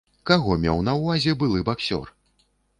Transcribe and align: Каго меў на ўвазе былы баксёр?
Каго 0.29 0.55
меў 0.63 0.81
на 0.87 0.95
ўвазе 1.03 1.37
былы 1.45 1.63
баксёр? 1.71 2.13